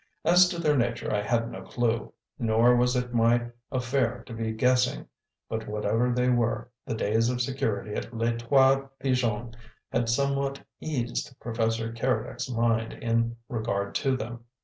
[0.25, 4.51] As to their nature I had no clew; nor was it my affair to be
[4.51, 5.05] guessing;
[5.47, 9.53] but whatever they were, the days of security at Les Trois Pigeons
[9.91, 14.45] had somewhat eased Professor Keredec's mind in regard to them.